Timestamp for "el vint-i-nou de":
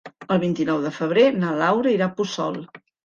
0.35-0.91